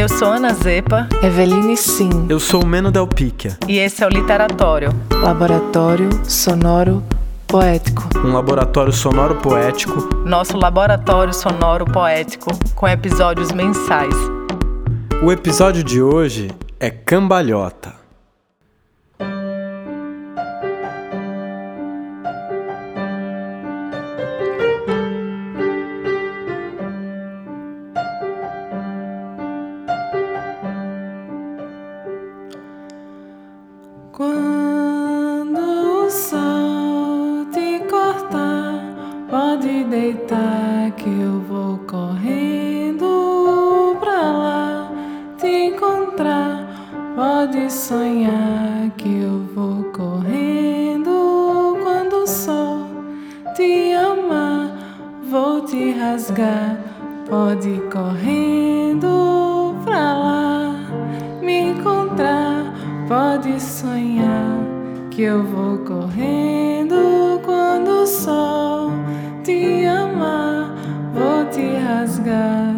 [0.00, 1.06] Eu sou Ana Zepa.
[1.22, 2.24] Eveline Sim.
[2.30, 3.58] Eu sou o Meno Del Picchia.
[3.68, 4.94] E esse é o Literatório.
[5.12, 7.04] Laboratório Sonoro
[7.46, 8.08] Poético.
[8.24, 10.08] Um laboratório sonoro poético.
[10.24, 14.14] Nosso laboratório sonoro poético com episódios mensais.
[15.22, 17.99] O episódio de hoje é Cambalhota.
[34.20, 44.92] Quando o sol te cortar, pode deitar que eu vou correndo pra lá
[45.38, 46.68] te encontrar.
[47.16, 52.88] Pode sonhar que eu vou correndo quando o sol
[53.56, 54.70] te amar,
[55.30, 56.76] vou te rasgar.
[57.26, 59.29] Pode correndo
[63.10, 64.56] Pode sonhar
[65.10, 68.92] que eu vou correndo quando o sol
[69.42, 70.72] te amar,
[71.12, 72.72] vou te rasgar.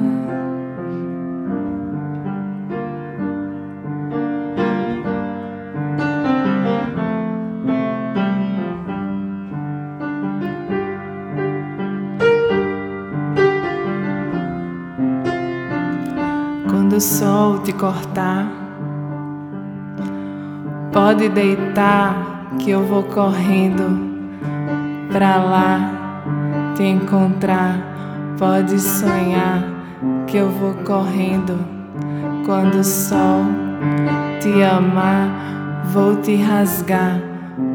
[16.70, 18.61] Quando o sol te cortar,
[21.02, 23.98] pode deitar que eu vou correndo
[25.10, 28.34] pra lá te encontrar.
[28.38, 29.64] Pode sonhar
[30.28, 31.58] que eu vou correndo
[32.46, 33.42] quando o sol
[34.40, 37.20] te amar, vou te rasgar.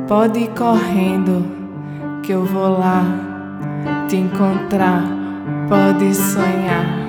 [0.07, 1.45] Pode ir correndo
[2.23, 3.03] que eu vou lá
[4.07, 5.03] te encontrar.
[5.67, 7.06] Pode sonhar.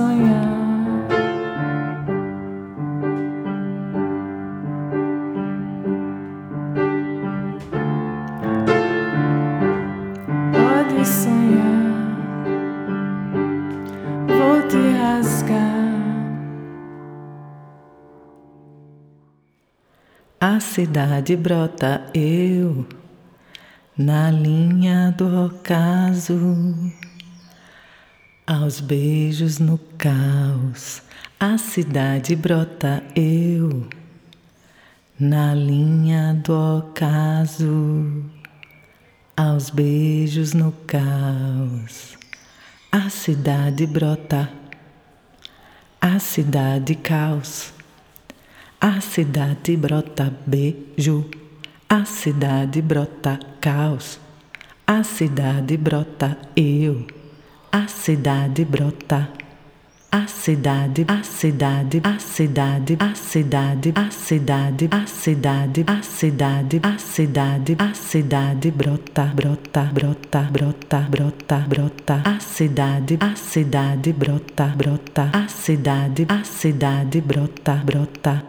[0.00, 1.08] Sonhar.
[10.56, 12.16] Pode sonhar.
[14.26, 15.60] Vou te rasgar.
[20.40, 22.86] A cidade brota eu
[23.98, 26.38] na linha do ocaso,
[28.50, 31.02] aos beijos no caos.
[31.38, 33.86] A cidade brota eu
[35.18, 38.24] na linha do ocaso,
[39.36, 42.18] aos beijos no caos.
[42.90, 44.50] A cidade brota,
[46.00, 47.72] a cidade caos.
[48.80, 51.30] A cidade brota beijo,
[51.88, 54.18] a cidade brota caos,
[54.86, 57.06] a cidade brota eu,
[57.72, 59.28] a cidade brota,
[60.10, 66.98] a cidade, a cidade, a cidade, a cidade, a cidade, a cidade, a cidade, a
[66.98, 75.30] cidade, a cidade brota, brota, brota, brota, brota, brota, a cidade, a cidade brota, brota,
[75.32, 78.42] a cidade, a cidade brota, brota.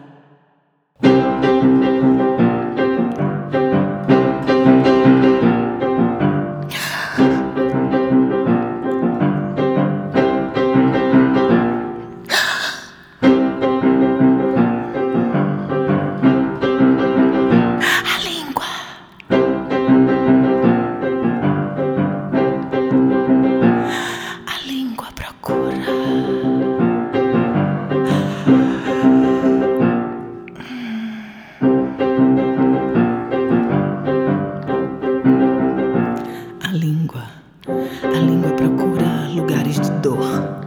[38.03, 40.62] A língua procura lugares de dor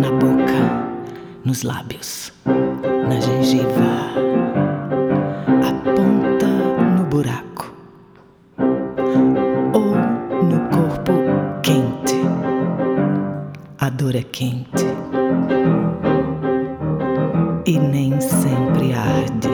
[0.00, 0.88] na boca,
[1.44, 4.12] nos lábios, na gengiva,
[5.62, 6.46] a ponta
[6.96, 7.72] no buraco
[9.72, 9.94] ou
[10.44, 11.12] no corpo
[11.62, 12.20] quente.
[13.78, 14.84] A dor é quente
[17.66, 19.53] e nem sempre arde.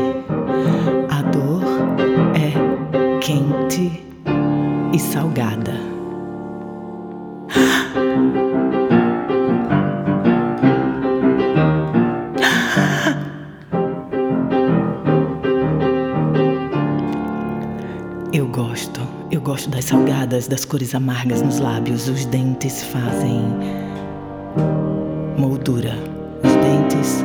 [19.50, 19.68] Gosto.
[19.68, 22.08] Das salgadas, das cores amargas nos lábios.
[22.08, 23.42] Os dentes fazem
[25.36, 25.92] moldura.
[26.44, 27.24] Os dentes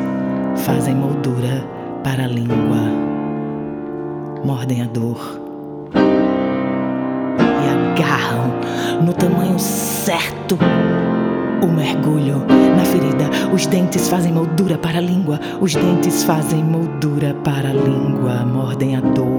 [0.65, 1.63] fazem moldura
[2.03, 2.81] para a língua.
[4.43, 5.39] Mordem a dor
[7.63, 10.57] e agarram no tamanho certo
[11.61, 12.43] o mergulho
[12.75, 13.29] na ferida.
[13.53, 15.39] Os dentes fazem moldura para a língua.
[15.61, 18.43] Os dentes fazem moldura para a língua.
[18.45, 19.34] Mordem a dor.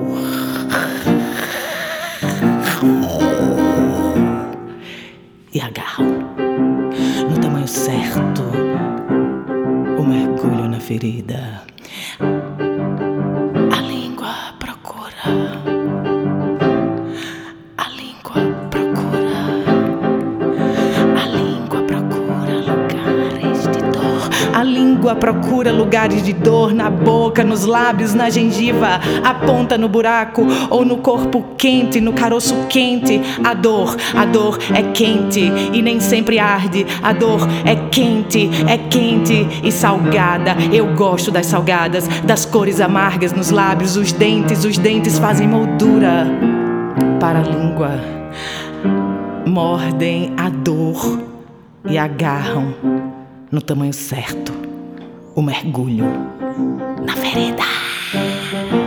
[11.22, 11.75] Mergulho
[25.06, 30.44] língua procura lugares de dor na boca, nos lábios, na gengiva, a ponta no buraco
[30.68, 33.20] ou no corpo quente, no caroço quente.
[33.44, 35.40] A dor, a dor é quente
[35.72, 36.84] e nem sempre arde.
[37.00, 40.56] A dor é quente, é quente e salgada.
[40.72, 46.26] Eu gosto das salgadas, das cores amargas nos lábios, os dentes, os dentes fazem moldura
[47.20, 47.90] para a língua.
[49.46, 51.20] Mordem a dor
[51.88, 52.74] e agarram
[53.52, 54.66] no tamanho certo
[55.36, 56.06] o mergulho
[57.04, 58.85] na ferida.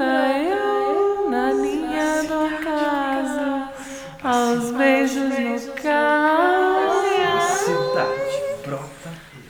[0.00, 3.68] Brota, eu na linha do ocaso,
[4.24, 7.10] aos beijos no caos.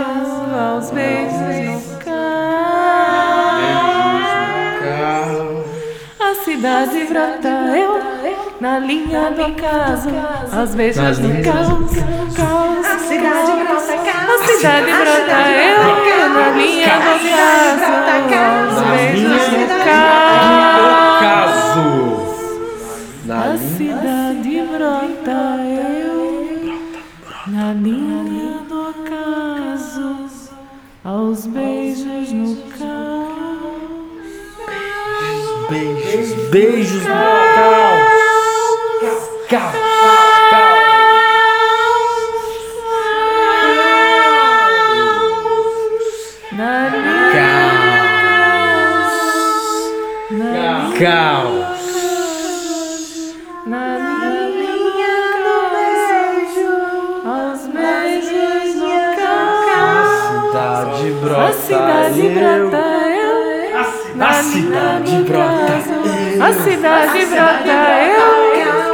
[0.59, 2.19] aos beijos no caos.
[6.19, 7.89] A cidade brota, eu
[8.59, 10.09] na linha do ocaso,
[10.51, 11.91] aos beijos no caos.
[12.35, 12.88] caos.
[13.19, 15.83] Cidade brota, a cidade brota, eu
[16.33, 16.47] na
[18.39, 21.19] aos beijos no caos.
[21.19, 21.89] Caso.
[23.29, 26.17] A cidade brota, eu
[27.47, 30.11] na linha do ocaso,
[31.03, 33.99] aos beijos no caos.
[35.69, 38.19] Beijos, beijos no caos.
[39.49, 40.28] Caos,
[50.99, 51.79] caos.
[53.65, 53.95] Na
[54.51, 56.71] linha do beijo,
[57.25, 60.09] aos beijos no caos.
[60.51, 61.53] Cidade A brota.
[61.53, 62.33] cidade eu.
[62.33, 62.83] brota,
[63.15, 63.39] eu.
[64.19, 65.73] A cidade brota.
[66.43, 68.19] A cidade brota, eu.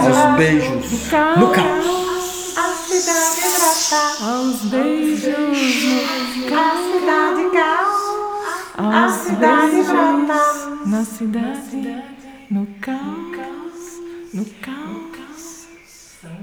[0.07, 2.00] Aos beijos no caos.
[3.93, 5.37] Aos beijos
[6.37, 6.49] no
[7.51, 7.97] caos.
[8.77, 9.87] Aos beijos
[10.85, 12.03] na cidade,
[12.49, 13.99] no caos,
[14.33, 15.67] no caos.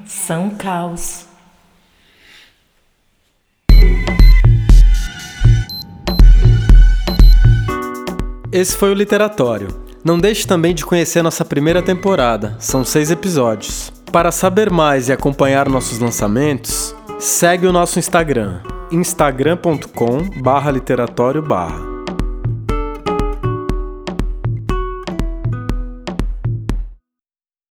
[0.06, 1.24] São caos.
[8.52, 9.68] Esse foi o Literatório.
[10.04, 13.90] Não deixe também de conhecer nossa primeira temporada, são seis episódios.
[14.12, 18.60] Para saber mais e acompanhar nossos lançamentos, segue o nosso Instagram,
[18.92, 21.87] instagram.com barra literatório barra.